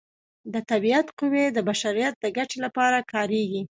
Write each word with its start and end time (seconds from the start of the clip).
د 0.53 0.55
طبیعت 0.69 1.07
قوې 1.19 1.45
د 1.51 1.57
بشریت 1.69 2.13
د 2.19 2.25
ګټې 2.37 2.57
لپاره 2.65 2.97
کاریږي. 3.11 3.61